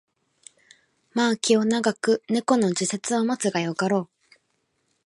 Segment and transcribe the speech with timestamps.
[1.13, 4.09] まあ気を永く猫の時節を待つがよかろう